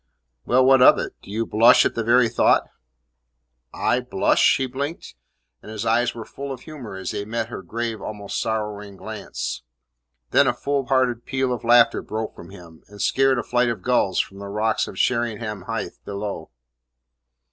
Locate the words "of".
0.81-0.97, 6.51-6.61, 11.53-11.63, 13.69-13.83, 14.87-14.97